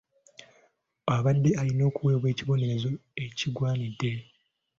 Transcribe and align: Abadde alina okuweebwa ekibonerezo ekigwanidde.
Abadde 1.15 1.49
alina 1.61 1.83
okuweebwa 1.89 2.27
ekibonerezo 2.33 2.89
ekigwanidde. 3.25 4.11